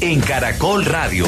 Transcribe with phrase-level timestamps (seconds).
[0.00, 1.26] en Caracol Radio.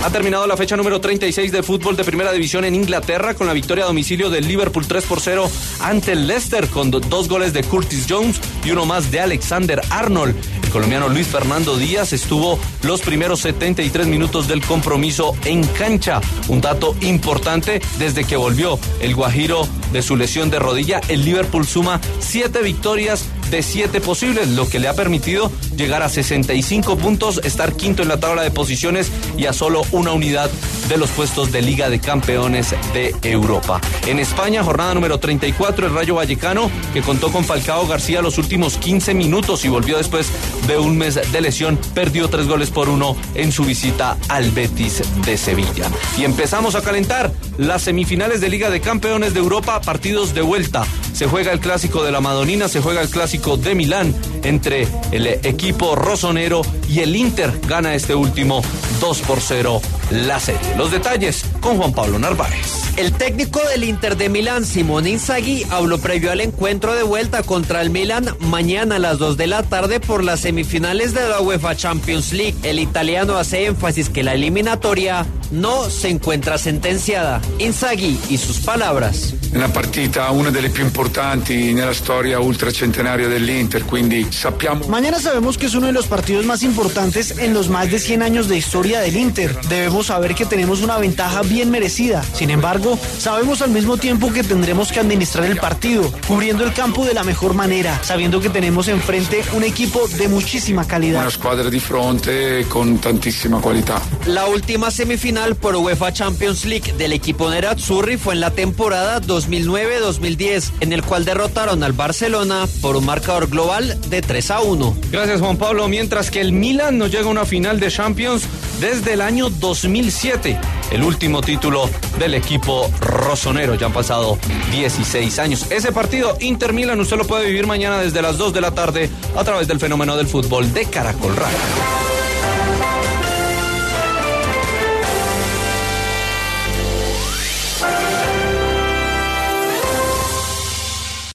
[0.00, 3.52] Ha terminado la fecha número 36 de fútbol de primera división en Inglaterra con la
[3.52, 5.50] victoria a domicilio del Liverpool 3 por 0
[5.80, 10.36] ante el Leicester con dos goles de Curtis Jones y uno más de Alexander Arnold.
[10.62, 16.20] El colombiano Luis Fernando Díaz estuvo los primeros 73 minutos del compromiso en cancha.
[16.46, 21.00] Un dato importante desde que volvió el Guajiro de su lesión de rodilla.
[21.08, 26.08] El Liverpool suma siete victorias de siete posibles, lo que le ha permitido llegar a
[26.08, 30.50] 65 puntos, estar quinto en la tabla de posiciones y a solo una unidad
[30.88, 33.80] de los puestos de Liga de Campeones de Europa.
[34.06, 38.76] En España, jornada número 34, el Rayo Vallecano, que contó con Falcao García los últimos
[38.78, 40.30] 15 minutos y volvió después
[40.66, 45.02] de un mes de lesión, perdió tres goles por uno en su visita al Betis
[45.24, 45.90] de Sevilla.
[46.16, 50.84] Y empezamos a calentar las semifinales de Liga de Campeones de Europa, partidos de vuelta.
[51.18, 55.26] Se juega el clásico de la Madonina, se juega el clásico de Milán entre el
[55.26, 58.62] equipo rosonero y el Inter gana este último
[59.00, 60.76] 2 por 0 la serie.
[60.76, 62.88] Los detalles con Juan Pablo Narváez.
[62.96, 67.82] El técnico del Inter de Milán, Simón Inzaghi, habló previo al encuentro de vuelta contra
[67.82, 71.74] el Milán mañana a las 2 de la tarde por las semifinales de la UEFA
[71.74, 72.54] Champions League.
[72.62, 77.40] El italiano hace énfasis que la eliminatoria no se encuentra sentenciada.
[77.58, 79.34] Inzaghi y sus palabras.
[79.54, 84.86] Una partita, una de las más importantes en la historia ultracentenaria del Inter, quindi sappiamo...
[84.88, 88.22] Mañana sabemos que es uno de los partidos más importantes en los más de 100
[88.22, 89.58] años de historia del Inter.
[89.68, 92.22] Debemos saber que tenemos una ventaja bien merecida.
[92.34, 97.04] Sin embargo, sabemos al mismo tiempo que tendremos que administrar el partido, cubriendo el campo
[97.06, 101.22] de la mejor manera, sabiendo que tenemos enfrente un equipo de muchísima calidad.
[101.22, 104.02] Una squadra di fronte con tantísima calidad.
[104.26, 110.72] La última semifinal por UEFA Champions League del equipo Nerazzurri fue en la temporada 2009-2010,
[110.80, 114.96] en el cual derrotaron al Barcelona por un marcador global de 3 a 1.
[115.12, 118.46] Gracias Juan Pablo, mientras que el Milan no llega a una final de Champions
[118.80, 120.58] desde el año 2007,
[120.90, 121.88] el último título
[122.18, 123.76] del equipo rosonero.
[123.76, 124.38] Ya han pasado
[124.72, 125.66] 16 años.
[125.70, 129.08] Ese partido Inter Milan usted lo puede vivir mañana desde las 2 de la tarde
[129.36, 132.07] a través del fenómeno del fútbol de Caracol Radio.